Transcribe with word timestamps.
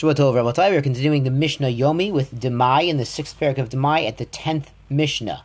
Shabbat 0.00 0.14
Tov, 0.14 0.32
Rabotai. 0.32 0.70
We're 0.70 0.80
continuing 0.80 1.24
the 1.24 1.30
Mishnah 1.30 1.66
Yomi 1.66 2.10
with 2.10 2.40
Demai 2.40 2.88
in 2.88 2.96
the 2.96 3.04
sixth 3.04 3.38
parak 3.38 3.58
of 3.58 3.68
Demai 3.68 4.08
at 4.08 4.16
the 4.16 4.24
tenth 4.24 4.70
Mishnah. 4.88 5.44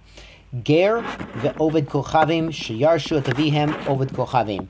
Ger 0.64 1.02
ve'oved 1.02 1.88
kochavim 1.88 2.48
sheyarshu 2.48 3.22
atavihem 3.22 3.74
oved 3.84 4.12
kochavim. 4.12 4.70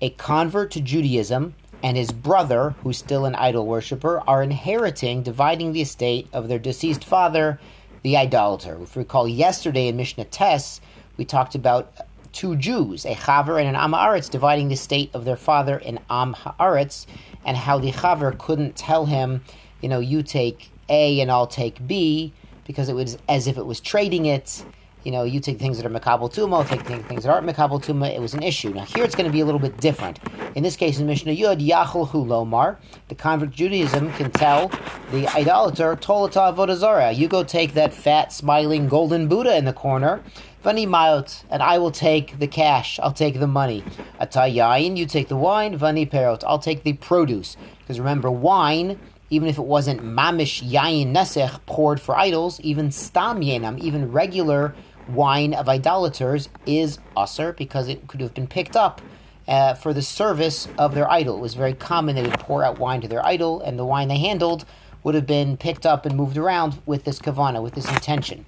A 0.00 0.08
convert 0.08 0.70
to 0.70 0.80
Judaism 0.80 1.54
and 1.82 1.98
his 1.98 2.12
brother, 2.12 2.76
who's 2.82 2.96
still 2.96 3.26
an 3.26 3.34
idol 3.34 3.66
worshiper, 3.66 4.22
are 4.26 4.42
inheriting, 4.42 5.22
dividing 5.22 5.74
the 5.74 5.82
estate 5.82 6.28
of 6.32 6.48
their 6.48 6.58
deceased 6.58 7.04
father, 7.04 7.60
the 8.02 8.16
idolater. 8.16 8.78
If 8.80 8.96
you 8.96 9.00
recall, 9.00 9.28
yesterday 9.28 9.88
in 9.88 9.98
Mishnah 9.98 10.24
Tes, 10.24 10.80
we 11.18 11.26
talked 11.26 11.54
about 11.54 11.92
two 12.36 12.54
Jews, 12.54 13.06
a 13.06 13.14
Chaver 13.14 13.58
and 13.58 13.66
an 13.66 13.76
Am 13.76 13.92
Haaretz, 13.92 14.28
dividing 14.28 14.68
the 14.68 14.76
state 14.76 15.10
of 15.14 15.24
their 15.24 15.36
father 15.36 15.78
in 15.78 15.98
Am 16.10 16.34
Haaretz, 16.34 17.06
and 17.46 17.56
how 17.56 17.78
the 17.78 17.90
Chaver 17.90 18.36
couldn't 18.36 18.76
tell 18.76 19.06
him, 19.06 19.42
you 19.80 19.88
know, 19.88 20.00
you 20.00 20.22
take 20.22 20.70
A 20.90 21.20
and 21.22 21.30
I'll 21.30 21.46
take 21.46 21.86
B, 21.86 22.34
because 22.66 22.90
it 22.90 22.94
was 22.94 23.16
as 23.26 23.46
if 23.46 23.56
it 23.56 23.64
was 23.64 23.80
trading 23.80 24.26
it. 24.26 24.62
You 25.06 25.12
know, 25.12 25.22
you 25.22 25.38
take 25.38 25.60
things 25.60 25.76
that 25.76 25.86
are 25.86 25.88
Makabal 25.88 26.34
Tuma, 26.34 26.66
take 26.66 26.82
things 26.82 27.22
that 27.22 27.30
aren't 27.30 27.46
Makabal 27.46 27.80
Tuma. 27.80 28.12
It 28.12 28.20
was 28.20 28.34
an 28.34 28.42
issue. 28.42 28.74
Now, 28.74 28.82
here 28.86 29.04
it's 29.04 29.14
going 29.14 29.28
to 29.28 29.32
be 29.32 29.38
a 29.38 29.44
little 29.44 29.60
bit 29.60 29.76
different. 29.76 30.18
In 30.56 30.64
this 30.64 30.74
case, 30.74 30.98
in 30.98 31.06
Mishnah 31.06 31.36
Yud, 31.36 31.64
Yachal 31.64 32.08
Hu 32.08 32.24
Lomar, 32.24 32.78
the 33.06 33.14
convert 33.14 33.52
Judaism 33.52 34.12
can 34.14 34.32
tell 34.32 34.66
the 35.12 35.28
idolater, 35.28 35.94
Tolata 35.94 36.52
Vodazara, 36.52 37.16
you 37.16 37.28
go 37.28 37.44
take 37.44 37.74
that 37.74 37.94
fat, 37.94 38.32
smiling, 38.32 38.88
golden 38.88 39.28
Buddha 39.28 39.56
in 39.56 39.64
the 39.64 39.72
corner, 39.72 40.24
Vani 40.64 40.88
Mayot, 40.88 41.44
and 41.50 41.62
I 41.62 41.78
will 41.78 41.92
take 41.92 42.40
the 42.40 42.48
cash, 42.48 42.98
I'll 42.98 43.12
take 43.12 43.38
the 43.38 43.46
money. 43.46 43.84
Atayayin, 44.20 44.96
you 44.96 45.06
take 45.06 45.28
the 45.28 45.36
wine, 45.36 45.78
Vani 45.78 46.10
Perot, 46.10 46.42
I'll 46.44 46.58
take 46.58 46.82
the 46.82 46.94
produce. 46.94 47.56
Because 47.78 48.00
remember, 48.00 48.28
wine 48.28 48.98
even 49.28 49.48
if 49.48 49.58
it 49.58 49.64
wasn't 49.64 50.00
mamish 50.00 50.62
yayin 50.62 51.12
nesech 51.12 51.58
poured 51.66 52.00
for 52.00 52.16
idols, 52.16 52.60
even 52.60 52.92
stam 52.92 53.40
yenam, 53.40 53.76
even 53.80 54.12
regular 54.12 54.74
wine 55.08 55.54
of 55.54 55.68
idolaters 55.68 56.48
is 56.64 56.98
usher 57.16 57.52
because 57.52 57.88
it 57.88 58.06
could 58.08 58.20
have 58.20 58.34
been 58.34 58.46
picked 58.46 58.76
up 58.76 59.00
uh, 59.48 59.74
for 59.74 59.92
the 59.92 60.02
service 60.02 60.68
of 60.78 60.94
their 60.94 61.10
idol. 61.10 61.36
It 61.36 61.40
was 61.40 61.54
very 61.54 61.74
common 61.74 62.16
they 62.16 62.22
would 62.22 62.40
pour 62.40 62.64
out 62.64 62.78
wine 62.78 63.00
to 63.02 63.08
their 63.08 63.24
idol, 63.24 63.60
and 63.60 63.78
the 63.78 63.84
wine 63.84 64.08
they 64.08 64.18
handled 64.18 64.64
would 65.02 65.14
have 65.14 65.26
been 65.26 65.56
picked 65.56 65.86
up 65.86 66.04
and 66.04 66.16
moved 66.16 66.36
around 66.36 66.80
with 66.84 67.04
this 67.04 67.18
kavana, 67.18 67.62
with 67.62 67.74
this 67.74 67.88
intention. 67.88 68.44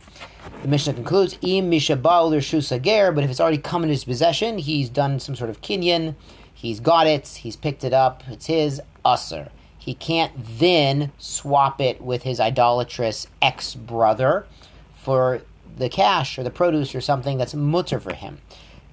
The 0.62 0.68
Mishnah 0.68 0.94
concludes, 0.94 1.38
Im 1.42 1.70
mishabal 1.70 2.82
ger, 2.82 3.12
but 3.12 3.22
if 3.22 3.30
it's 3.30 3.40
already 3.40 3.58
come 3.58 3.84
in 3.84 3.90
his 3.90 4.04
possession, 4.04 4.58
he's 4.58 4.88
done 4.88 5.20
some 5.20 5.36
sort 5.36 5.50
of 5.50 5.60
kinyan, 5.60 6.16
he's 6.52 6.80
got 6.80 7.06
it, 7.06 7.28
he's 7.28 7.54
picked 7.54 7.84
it 7.84 7.92
up, 7.92 8.24
it's 8.28 8.46
his, 8.46 8.80
usher 9.04 9.50
he 9.88 9.94
can't 9.94 10.32
then 10.36 11.10
swap 11.16 11.80
it 11.80 11.98
with 12.02 12.22
his 12.22 12.40
idolatrous 12.40 13.26
ex 13.40 13.74
brother 13.74 14.44
for 14.92 15.40
the 15.76 15.88
cash 15.88 16.38
or 16.38 16.42
the 16.42 16.50
produce 16.50 16.94
or 16.94 17.00
something 17.00 17.38
that's 17.38 17.54
mutter 17.54 18.00
for 18.00 18.14
him. 18.14 18.38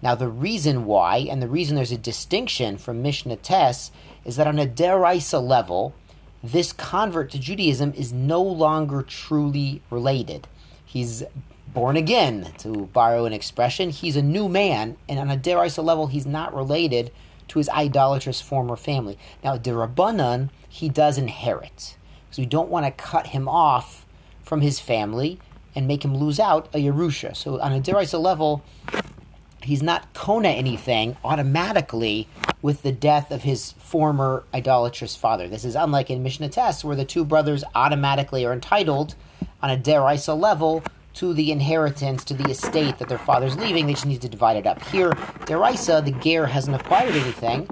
Now, 0.02 0.14
the 0.16 0.28
reason 0.28 0.86
why, 0.86 1.18
and 1.30 1.42
the 1.42 1.48
reason 1.48 1.76
there's 1.76 1.92
a 1.92 1.98
distinction 1.98 2.78
from 2.78 3.02
Mishnah 3.02 3.38
Tes, 3.38 3.92
is 4.24 4.36
that 4.36 4.48
on 4.48 4.60
a 4.60 4.68
deraisa 4.68 5.42
level, 5.42 5.96
this 6.44 6.74
convert 6.74 7.32
to 7.32 7.40
Judaism 7.40 7.94
is 7.96 8.14
no 8.14 8.42
longer 8.42 9.02
truly 9.02 9.82
related. 9.90 10.48
He's 10.86 11.24
born 11.74 11.98
again, 11.98 12.54
to 12.60 12.88
borrow 12.94 13.26
an 13.26 13.34
expression. 13.34 13.90
He's 13.90 14.16
a 14.16 14.22
new 14.22 14.48
man, 14.48 14.98
and 15.10 15.20
on 15.20 15.32
a 15.32 15.38
deraisa 15.38 15.84
level, 15.84 16.08
he's 16.08 16.26
not 16.26 16.54
related 16.54 17.12
to 17.48 17.60
his 17.60 17.70
idolatrous 17.70 18.42
former 18.42 18.76
family. 18.76 19.18
Now, 19.44 19.58
derabanan, 19.58 20.50
he 20.70 20.88
does 20.90 21.18
inherit. 21.18 21.98
So 22.32 22.42
we 22.42 22.46
don't 22.46 22.70
want 22.70 22.86
to 22.86 22.92
cut 22.92 23.28
him 23.28 23.48
off 23.48 24.06
from 24.44 24.62
his 24.62 24.80
family 24.80 25.40
and 25.76 25.88
make 25.88 26.04
him 26.04 26.16
lose 26.16 26.40
out 26.40 26.68
a 26.74 26.78
Yerusha. 26.78 27.36
So 27.36 27.60
on 27.60 27.74
a 27.74 27.82
Deraisa 27.82 28.20
level, 28.20 28.64
he's 29.62 29.84
not 29.84 30.14
Kona 30.14 30.50
anything 30.50 31.18
automatically 31.24 32.28
with 32.62 32.82
the 32.82 32.92
death 32.92 33.32
of 33.32 33.44
his 33.44 33.74
former 33.74 34.44
idolatrous 34.54 35.16
father. 35.16 35.48
This 35.48 35.66
is 35.66 35.76
unlike 35.76 36.10
in 36.10 36.24
Mishnah 36.24 36.50
Tes, 36.50 36.84
where 36.84 36.96
the 36.96 37.06
two 37.06 37.26
brothers 37.26 37.64
automatically 37.76 38.46
are 38.46 38.54
entitled 38.54 39.16
on 39.62 39.70
a 39.70 39.78
Deraisa 39.78 40.40
level 40.40 40.84
to 41.16 41.34
the 41.34 41.52
inheritance, 41.52 42.24
to 42.26 42.34
the 42.34 42.50
estate 42.50 42.98
that 42.98 43.08
their 43.08 43.18
father's 43.18 43.58
leaving. 43.58 43.88
They 43.88 43.94
just 43.94 44.06
need 44.06 44.22
to 44.22 44.30
divide 44.30 44.58
it 44.58 44.68
up. 44.68 44.82
Here, 44.84 45.12
Deraisa, 45.46 46.04
the 46.04 46.12
Ger 46.12 46.46
hasn't 46.46 46.76
acquired 46.76 47.16
anything, 47.16 47.68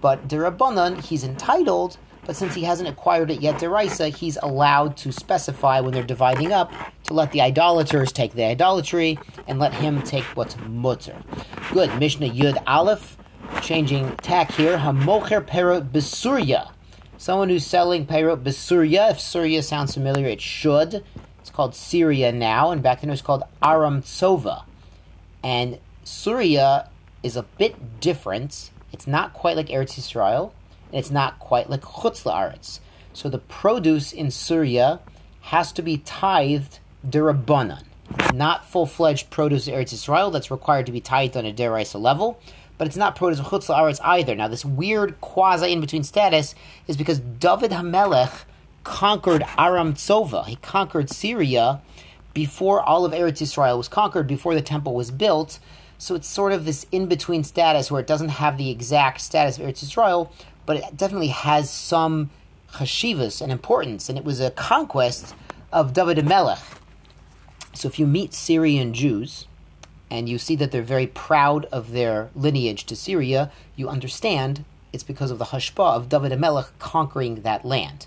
but 0.00 0.28
Derabanan, 0.28 1.00
he's 1.00 1.24
entitled 1.24 1.96
but 2.24 2.36
since 2.36 2.54
he 2.54 2.62
hasn't 2.62 2.88
acquired 2.88 3.30
it 3.30 3.40
yet, 3.40 3.56
Deraisa, 3.56 4.14
he's 4.14 4.36
allowed 4.42 4.96
to 4.98 5.10
specify 5.10 5.80
when 5.80 5.92
they're 5.92 6.02
dividing 6.02 6.52
up 6.52 6.72
to 7.04 7.14
let 7.14 7.32
the 7.32 7.40
idolaters 7.40 8.12
take 8.12 8.34
the 8.34 8.44
idolatry 8.44 9.18
and 9.48 9.58
let 9.58 9.74
him 9.74 10.02
take 10.02 10.24
what's 10.36 10.56
mutter. 10.68 11.16
Good. 11.72 11.98
Mishnah 11.98 12.30
Yud 12.30 12.62
Aleph, 12.66 13.16
changing 13.60 14.16
tack 14.18 14.52
here. 14.52 14.78
Hamocher 14.78 15.44
perot 15.44 15.90
besurya. 15.90 16.70
Someone 17.18 17.48
who's 17.48 17.66
selling 17.66 18.06
perot 18.06 18.42
besurya. 18.44 19.10
If 19.10 19.20
Surya 19.20 19.62
sounds 19.62 19.94
familiar, 19.94 20.26
it 20.26 20.40
should. 20.40 21.04
It's 21.40 21.50
called 21.50 21.74
Syria 21.74 22.30
now, 22.30 22.70
and 22.70 22.82
back 22.82 23.00
then 23.00 23.10
it 23.10 23.14
was 23.14 23.22
called 23.22 23.42
Aram 23.60 24.02
Tsova. 24.02 24.62
And 25.42 25.80
Surya 26.04 26.88
is 27.24 27.36
a 27.36 27.42
bit 27.42 28.00
different. 28.00 28.70
It's 28.92 29.08
not 29.08 29.32
quite 29.32 29.56
like 29.56 29.66
Eretz 29.66 29.98
Yisrael 29.98 30.52
and 30.92 31.00
it's 31.00 31.10
not 31.10 31.38
quite 31.38 31.70
like 31.70 31.82
chutz 31.82 32.24
la'aretz. 32.24 32.80
So 33.12 33.28
the 33.28 33.38
produce 33.38 34.12
in 34.12 34.30
Syria 34.30 35.00
has 35.42 35.72
to 35.72 35.82
be 35.82 35.98
tithed 35.98 36.78
derabanan. 37.06 37.84
Not 38.34 38.64
full-fledged 38.66 39.30
produce 39.30 39.68
Eretz 39.68 39.92
Israel 39.92 40.30
that's 40.30 40.50
required 40.50 40.86
to 40.86 40.92
be 40.92 41.00
tithed 41.00 41.36
on 41.36 41.46
a 41.46 41.52
deraisa 41.52 42.00
level, 42.00 42.38
but 42.78 42.86
it's 42.86 42.96
not 42.96 43.16
produce 43.16 43.40
of 43.40 43.46
chutz 43.46 43.68
la'aretz 43.68 44.00
either. 44.02 44.34
Now 44.34 44.48
this 44.48 44.64
weird 44.64 45.20
quasi 45.20 45.72
in-between 45.72 46.04
status 46.04 46.54
is 46.86 46.96
because 46.96 47.20
David 47.20 47.70
Hamelech 47.70 48.44
conquered 48.84 49.44
Aram 49.56 49.94
Tsova. 49.94 50.46
He 50.46 50.56
conquered 50.56 51.08
Syria 51.08 51.80
before 52.34 52.82
all 52.82 53.04
of 53.04 53.12
Eretz 53.12 53.40
Israel 53.42 53.78
was 53.78 53.88
conquered, 53.88 54.26
before 54.26 54.54
the 54.54 54.62
temple 54.62 54.94
was 54.94 55.10
built. 55.10 55.58
So 55.98 56.14
it's 56.16 56.26
sort 56.26 56.52
of 56.52 56.64
this 56.64 56.84
in-between 56.90 57.44
status 57.44 57.90
where 57.90 58.00
it 58.00 58.06
doesn't 58.06 58.30
have 58.30 58.58
the 58.58 58.70
exact 58.70 59.20
status 59.20 59.58
of 59.58 59.64
Eretz 59.64 59.82
Israel, 59.84 60.32
but 60.66 60.76
it 60.76 60.96
definitely 60.96 61.28
has 61.28 61.70
some 61.70 62.30
chashivas 62.72 63.40
and 63.40 63.52
importance, 63.52 64.08
and 64.08 64.18
it 64.18 64.24
was 64.24 64.40
a 64.40 64.50
conquest 64.50 65.34
of 65.72 65.92
David 65.92 66.24
Melech. 66.24 66.62
So 67.74 67.88
if 67.88 67.98
you 67.98 68.06
meet 68.06 68.34
Syrian 68.34 68.92
Jews 68.92 69.46
and 70.10 70.28
you 70.28 70.38
see 70.38 70.56
that 70.56 70.70
they're 70.70 70.82
very 70.82 71.06
proud 71.06 71.64
of 71.66 71.92
their 71.92 72.30
lineage 72.34 72.84
to 72.86 72.96
Syria, 72.96 73.50
you 73.76 73.88
understand 73.88 74.64
it's 74.92 75.02
because 75.02 75.30
of 75.30 75.38
the 75.38 75.46
hashpa 75.46 75.96
of 75.96 76.08
David 76.08 76.38
Melech 76.38 76.66
conquering 76.78 77.42
that 77.42 77.64
land. 77.64 78.06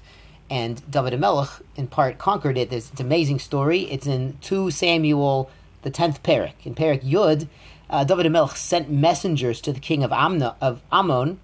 And 0.50 0.90
David 0.90 1.20
Melech, 1.20 1.50
in 1.76 1.88
part, 1.88 2.20
conquered 2.20 2.58
it. 2.58 2.72
It's, 2.72 2.92
an 2.92 3.02
amazing 3.02 3.40
story. 3.40 3.82
It's 3.92 4.06
in 4.06 4.38
2 4.42 4.70
Samuel, 4.70 5.50
the 5.82 5.90
10th 5.90 6.22
Perik. 6.22 6.54
In 6.64 6.76
Perik 6.76 7.02
Yud, 7.02 7.48
uh, 7.90 8.04
David 8.04 8.32
Melech 8.32 8.56
sent 8.56 8.92
messengers 8.92 9.60
to 9.62 9.74
the 9.74 9.80
king 9.80 10.04
of, 10.04 10.12
Amna, 10.12 10.56
of 10.62 10.82
Ammon 10.92 11.40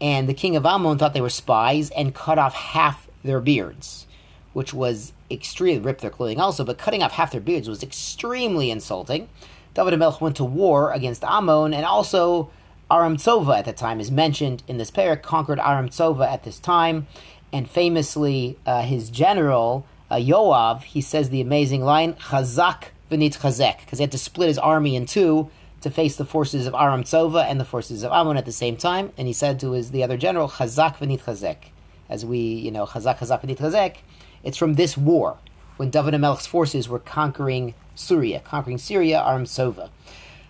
and 0.00 0.28
the 0.28 0.34
king 0.34 0.56
of 0.56 0.66
Ammon 0.66 0.98
thought 0.98 1.14
they 1.14 1.20
were 1.20 1.30
spies 1.30 1.90
and 1.90 2.14
cut 2.14 2.38
off 2.38 2.54
half 2.54 3.08
their 3.22 3.40
beards, 3.40 4.06
which 4.52 4.74
was 4.74 5.12
extremely 5.30 5.80
ripped 5.80 6.02
their 6.02 6.10
clothing 6.10 6.40
also, 6.40 6.64
but 6.64 6.78
cutting 6.78 7.02
off 7.02 7.12
half 7.12 7.32
their 7.32 7.40
beards 7.40 7.68
was 7.68 7.82
extremely 7.82 8.70
insulting. 8.70 9.28
David 9.74 9.98
Melech 9.98 10.20
went 10.20 10.36
to 10.36 10.44
war 10.44 10.92
against 10.92 11.24
Ammon, 11.24 11.74
and 11.74 11.84
also 11.84 12.50
Aram 12.90 13.16
Tsova 13.16 13.58
at 13.58 13.64
the 13.64 13.72
time 13.72 13.98
is 13.98 14.10
mentioned 14.10 14.62
in 14.68 14.78
this 14.78 14.90
parak, 14.90 15.22
conquered 15.22 15.58
Aram 15.58 15.88
Tsova 15.88 16.26
at 16.26 16.44
this 16.44 16.58
time, 16.58 17.06
and 17.52 17.68
famously 17.68 18.58
uh, 18.66 18.82
his 18.82 19.10
general, 19.10 19.86
uh, 20.10 20.16
Yoav, 20.16 20.82
he 20.82 21.00
says 21.00 21.30
the 21.30 21.40
amazing 21.40 21.82
line, 21.82 22.14
Chazak 22.14 22.84
v'nit 23.10 23.38
chazek, 23.38 23.80
because 23.80 23.98
he 23.98 24.02
had 24.02 24.12
to 24.12 24.18
split 24.18 24.48
his 24.48 24.58
army 24.58 24.96
in 24.96 25.06
two 25.06 25.50
to 25.84 25.90
face 25.90 26.16
the 26.16 26.24
forces 26.24 26.66
of 26.66 26.74
Aram 26.74 27.04
Tsova 27.04 27.44
and 27.44 27.60
the 27.60 27.64
forces 27.64 28.02
of 28.02 28.10
Ammon 28.10 28.38
at 28.38 28.46
the 28.46 28.52
same 28.52 28.76
time. 28.76 29.12
And 29.18 29.26
he 29.26 29.34
said 29.34 29.60
to 29.60 29.72
his 29.72 29.90
the 29.90 30.02
other 30.02 30.16
general, 30.16 30.48
Chazak 30.48 30.96
v'nit 30.96 31.22
chazek. 31.22 31.56
As 32.08 32.24
we, 32.24 32.38
you 32.38 32.70
know, 32.70 32.86
Chazak, 32.86 33.18
Chazak 33.18 33.42
v'nit 33.42 33.58
chazek. 33.58 33.96
It's 34.42 34.56
from 34.56 34.74
this 34.74 34.96
war 34.96 35.36
when 35.76 35.90
David 35.90 36.14
Amelch's 36.14 36.46
forces 36.46 36.88
were 36.88 36.98
conquering 36.98 37.74
Syria, 37.94 38.40
conquering 38.40 38.78
Syria, 38.78 39.22
Aram 39.22 39.44
Tsova. 39.44 39.90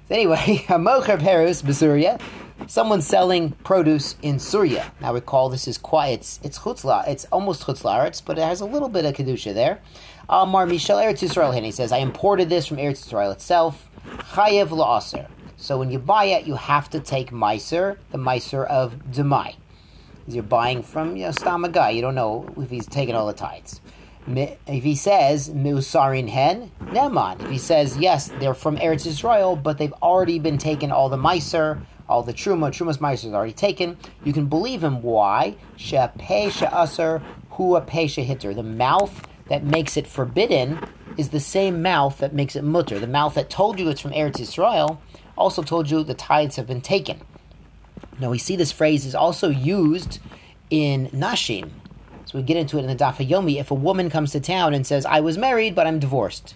Anyway, 0.08 0.36
Mocher 0.68 1.18
Perus 1.18 1.64
Basuria, 1.64 2.20
someone 2.68 3.02
selling 3.02 3.50
produce 3.64 4.14
in 4.22 4.38
Syria. 4.38 4.92
Now 5.00 5.14
recall 5.14 5.48
this 5.48 5.66
is 5.66 5.78
quiet. 5.78 6.20
It's, 6.20 6.40
it's 6.44 6.58
chutzla. 6.60 7.08
It's 7.08 7.24
almost 7.26 7.64
chutzlaretz, 7.64 8.22
but 8.24 8.38
it 8.38 8.42
has 8.42 8.60
a 8.60 8.66
little 8.66 8.88
bit 8.88 9.04
of 9.04 9.14
kedusha 9.14 9.52
there. 9.52 9.80
Amar 10.28 10.66
Mishal 10.66 11.02
Eretz 11.02 11.26
Yisrael. 11.26 11.56
And 11.56 11.64
he 11.64 11.72
says, 11.72 11.90
I 11.90 11.98
imported 11.98 12.48
this 12.48 12.66
from 12.66 12.76
Eretz 12.76 13.04
Yisrael 13.04 13.32
itself. 13.32 13.90
Chayev 14.04 14.68
la'aser. 14.68 15.28
So 15.56 15.78
when 15.78 15.90
you 15.90 15.98
buy 15.98 16.24
it, 16.24 16.46
you 16.46 16.56
have 16.56 16.90
to 16.90 17.00
take 17.00 17.30
Meiser, 17.30 17.96
the 18.10 18.18
Meiser 18.18 18.66
of 18.66 18.96
Demai. 19.10 19.56
You're 20.26 20.42
buying 20.42 20.82
from 20.82 21.16
you 21.16 21.26
know, 21.26 21.30
Stam 21.30 21.64
a 21.64 21.68
guy. 21.68 21.90
You 21.90 22.02
don't 22.02 22.14
know 22.14 22.46
if 22.56 22.70
he's 22.70 22.86
taking 22.86 23.14
all 23.14 23.26
the 23.26 23.32
tithes. 23.32 23.80
If 24.26 24.82
he 24.84 24.94
says 24.94 25.50
Meusarin 25.50 26.28
hen, 26.28 26.70
Neman. 26.80 27.42
If 27.42 27.50
he 27.50 27.58
says 27.58 27.98
yes, 27.98 28.30
they're 28.40 28.54
from 28.54 28.78
Eretz 28.78 29.06
Israel, 29.06 29.54
but 29.54 29.76
they've 29.76 29.92
already 29.94 30.38
been 30.38 30.56
taken 30.56 30.90
all 30.90 31.10
the 31.10 31.18
Meiser, 31.18 31.84
all 32.08 32.22
the 32.22 32.32
Truma, 32.32 32.70
Truma's 32.70 32.98
Meiser 32.98 33.26
is 33.26 33.32
already 33.34 33.52
taken. 33.52 33.98
You 34.24 34.32
can 34.32 34.46
believe 34.46 34.82
him. 34.82 35.02
Why? 35.02 35.56
She'apeh 35.76 36.50
she'aser 36.50 37.22
hu 37.50 37.72
apeh 37.72 38.08
she'hitter. 38.08 38.54
The 38.54 38.62
mouth 38.62 39.26
that 39.48 39.64
makes 39.64 39.96
it 39.96 40.06
forbidden 40.06 40.78
is 41.16 41.30
the 41.30 41.40
same 41.40 41.82
mouth 41.82 42.18
that 42.18 42.34
makes 42.34 42.56
it 42.56 42.64
mutter. 42.64 42.98
The 42.98 43.06
mouth 43.06 43.34
that 43.34 43.50
told 43.50 43.78
you 43.78 43.88
it's 43.88 44.00
from 44.00 44.12
Eretz 44.12 44.40
Israel 44.40 45.00
also 45.36 45.62
told 45.62 45.90
you 45.90 46.02
the 46.02 46.14
tithes 46.14 46.56
have 46.56 46.66
been 46.66 46.80
taken. 46.80 47.20
Now 48.20 48.30
we 48.30 48.38
see 48.38 48.56
this 48.56 48.72
phrase 48.72 49.04
is 49.04 49.14
also 49.14 49.48
used 49.48 50.20
in 50.70 51.08
Nashim. 51.08 51.70
So 52.26 52.38
we 52.38 52.44
get 52.44 52.56
into 52.56 52.78
it 52.78 52.82
in 52.82 52.86
the 52.86 52.96
Daf 52.96 53.16
Yomi. 53.16 53.60
If 53.60 53.70
a 53.70 53.74
woman 53.74 54.10
comes 54.10 54.32
to 54.32 54.40
town 54.40 54.74
and 54.74 54.86
says, 54.86 55.04
I 55.06 55.20
was 55.20 55.36
married, 55.36 55.74
but 55.74 55.86
I'm 55.86 55.98
divorced. 55.98 56.54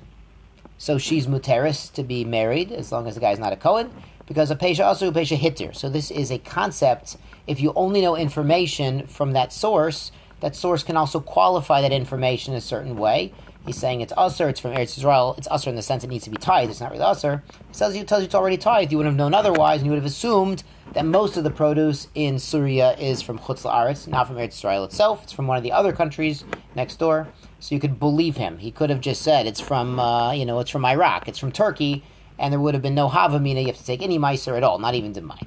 So 0.76 0.99
she's 0.99 1.26
muteris 1.26 1.93
to 1.94 2.05
be 2.05 2.25
married, 2.25 2.70
as 2.70 2.93
long 2.93 3.06
as 3.08 3.14
the 3.14 3.20
guy's 3.20 3.38
not 3.38 3.52
a 3.52 3.56
Cohen, 3.56 3.90
because 4.26 4.50
a 4.50 4.56
Pesha 4.56 4.84
also 4.84 5.08
a 5.08 5.12
Pesha 5.12 5.37
Hitter. 5.37 5.72
So 5.72 5.88
this 5.88 6.10
is 6.10 6.31
a 6.31 6.38
concept. 6.38 7.16
If 7.46 7.60
you 7.60 7.72
only 7.75 8.00
know 8.00 8.16
information 8.16 9.06
from 9.06 9.32
that 9.32 9.52
source, 9.52 10.12
that 10.40 10.55
source 10.55 10.84
can 10.84 10.96
also 10.96 11.19
qualify 11.19 11.81
that 11.81 11.93
information 11.93 12.55
a 12.55 12.60
certain 12.60 12.96
way. 12.96 13.32
He's 13.69 13.76
saying 13.76 14.00
it's 14.00 14.15
usher, 14.17 14.49
it's 14.49 14.61
from 14.61 14.73
Eretz 14.73 14.97
Israel, 14.97 15.35
it's 15.37 15.47
usher 15.50 15.69
in 15.69 15.76
the 15.76 15.82
sense 15.82 16.03
it 16.03 16.09
needs 16.09 16.25
to 16.25 16.31
be 16.31 16.38
tied, 16.38 16.70
it's 16.70 16.81
not 16.81 16.91
really 16.91 17.05
usher. 17.05 17.43
He 17.69 17.75
tells 17.75 17.94
you, 17.94 18.03
tells 18.03 18.23
you 18.23 18.25
it's 18.25 18.35
already 18.35 18.56
tied, 18.56 18.91
you 18.91 18.97
wouldn't 18.97 19.12
have 19.12 19.19
known 19.19 19.35
otherwise, 19.35 19.81
and 19.81 19.87
you 19.87 19.91
would 19.91 19.99
have 19.99 20.06
assumed 20.06 20.62
that 20.94 21.05
most 21.05 21.37
of 21.37 21.44
the 21.44 21.50
produce 21.50 22.09
in 22.15 22.38
Syria 22.38 22.97
is 22.97 23.20
from 23.20 23.38
Chutz 23.38 23.65
La'aretz, 23.65 24.09
not 24.09 24.26
from 24.26 24.37
Eretz 24.37 24.55
Israel 24.55 24.85
itself, 24.85 25.23
it's 25.23 25.35
from 25.35 25.47
one 25.47 25.59
of 25.59 25.62
the 25.62 25.73
other 25.73 25.93
countries 25.93 26.47
next 26.75 26.97
door, 26.97 27.29
so 27.61 27.75
you 27.75 27.79
could 27.79 27.99
believe 27.99 28.38
him. 28.38 28.56
He 28.56 28.70
could 28.70 28.88
have 28.88 29.03
just 29.03 29.20
said 29.20 29.47
it's 29.47 29.61
from, 29.61 30.00
uh, 30.00 30.32
you 30.32 30.47
know, 30.47 30.61
it's 30.61 30.70
from 30.70 30.87
Iraq, 30.87 31.29
it's 31.29 31.38
from 31.38 31.53
Turkey, 31.53 32.03
and 32.38 32.50
there 32.50 32.61
would 32.61 32.73
have 32.73 32.82
been 32.82 32.94
no 32.94 33.11
Havamina, 33.11 33.61
you 33.61 33.67
have 33.67 33.76
to 33.76 33.85
take 33.85 34.00
any 34.00 34.19
Meiser 34.19 34.56
at 34.56 34.65
all, 34.65 34.79
not 34.79 34.94
even 34.94 35.12
Demai. 35.12 35.47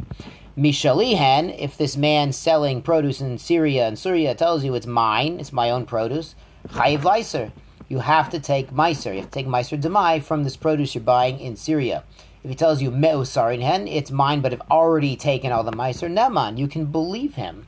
Mishalihan, 0.56 1.58
if 1.58 1.76
this 1.76 1.98
man 1.98 2.34
selling 2.34 2.84
produce 2.84 3.20
in 3.20 3.40
Syria 3.40 3.88
and 3.88 3.98
Syria 3.98 4.36
tells 4.36 4.64
you 4.64 4.76
it's 4.76 4.86
mine, 4.86 5.40
it's 5.40 5.52
my 5.52 5.72
own 5.72 5.88
produce, 5.88 6.36
Chayiv 6.68 7.00
Leiser 7.00 7.52
you 7.92 8.00
have 8.00 8.30
to 8.30 8.40
take 8.40 8.72
Meiser. 8.72 9.14
You 9.14 9.20
have 9.20 9.26
to 9.26 9.32
take 9.32 9.48
Meiser 9.48 9.80
Demai 9.80 10.24
from 10.24 10.46
this 10.46 10.56
produce 10.56 10.96
you're 10.96 11.04
buying 11.04 11.42
in 11.42 11.58
Syria. 11.58 12.06
If 12.42 12.50
he 12.50 12.56
tells 12.56 12.82
you 12.82 12.90
Me'usarin 12.90 13.62
hen, 13.62 13.86
it's 13.86 14.10
mine, 14.12 14.40
but 14.40 14.54
I've 14.54 14.62
already 14.72 15.18
taken 15.18 15.52
all 15.52 15.66
the 15.66 15.74
Meiser 15.74 16.10
Neman, 16.10 16.58
you 16.58 16.70
can 16.70 16.86
believe 16.86 17.36
him. 17.36 17.68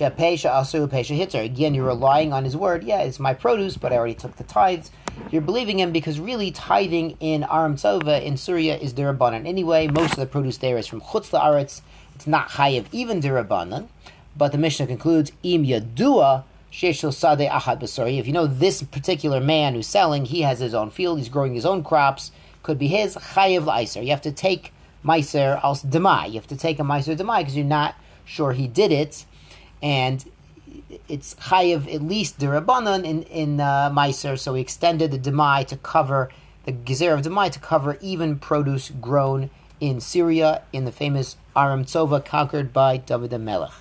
Again, 0.00 1.74
you're 1.74 1.84
relying 1.84 2.32
on 2.32 2.44
his 2.44 2.56
word. 2.56 2.84
Yeah, 2.84 3.02
it's 3.02 3.20
my 3.20 3.34
produce, 3.34 3.76
but 3.76 3.92
I 3.92 3.98
already 3.98 4.14
took 4.14 4.36
the 4.36 4.44
tithes. 4.44 4.90
You're 5.30 5.42
believing 5.42 5.78
him 5.78 5.92
because 5.92 6.18
really 6.18 6.50
tithing 6.50 7.18
in 7.20 7.44
Aram 7.44 7.76
Tzova 7.76 8.22
in 8.22 8.38
Syria 8.38 8.78
is 8.78 8.94
derabanan. 8.94 9.46
Anyway, 9.46 9.88
most 9.88 10.12
of 10.12 10.20
the 10.20 10.26
produce 10.26 10.56
there 10.56 10.78
is 10.78 10.86
from 10.86 11.02
Chutz 11.02 11.32
La'aretz. 11.32 11.82
It's 12.14 12.26
not 12.26 12.48
chayiv, 12.50 12.86
even 12.92 13.20
derabanan. 13.20 13.88
But 14.34 14.52
the 14.52 14.58
Mishnah 14.58 14.86
concludes, 14.86 15.32
Im 15.42 15.66
Yadua 15.66 16.44
if 16.72 18.26
you 18.26 18.32
know 18.32 18.46
this 18.46 18.82
particular 18.82 19.40
man 19.40 19.74
who's 19.74 19.86
selling, 19.86 20.24
he 20.26 20.42
has 20.42 20.60
his 20.60 20.74
own 20.74 20.90
field, 20.90 21.18
he's 21.18 21.28
growing 21.28 21.54
his 21.54 21.66
own 21.66 21.82
crops, 21.82 22.30
could 22.62 22.78
be 22.78 22.88
his 22.88 23.16
chayiv 23.16 23.66
laiser. 23.66 24.02
You 24.02 24.10
have 24.10 24.20
to 24.22 24.32
take 24.32 24.72
meiser 25.04 25.62
als 25.62 25.82
demai. 25.82 26.28
You 26.28 26.34
have 26.34 26.46
to 26.48 26.56
take 26.56 26.78
a 26.78 26.82
meiser 26.82 27.16
demai 27.16 27.38
because 27.38 27.56
you're 27.56 27.64
not 27.64 27.94
sure 28.24 28.52
he 28.52 28.68
did 28.68 28.92
it, 28.92 29.24
and 29.82 30.24
it's 31.08 31.34
chayiv 31.34 31.92
at 31.92 32.02
least 32.02 32.38
derabanan 32.38 33.04
in 33.04 33.22
in 33.24 33.60
uh. 33.60 34.12
So 34.36 34.54
he 34.54 34.60
extended 34.60 35.10
the 35.10 35.18
demai 35.18 35.66
to 35.66 35.76
cover 35.76 36.30
the 36.64 36.72
gezer 36.72 37.14
of 37.14 37.22
demai 37.22 37.50
to 37.50 37.58
cover 37.58 37.98
even 38.00 38.38
produce 38.38 38.90
grown 38.90 39.50
in 39.80 40.00
Syria 40.00 40.62
in 40.72 40.84
the 40.84 40.92
famous 40.92 41.36
Aram 41.56 41.84
Tzova 41.84 42.24
conquered 42.24 42.72
by 42.72 42.98
David 42.98 43.30
the 43.30 43.38
Melech. 43.38 43.72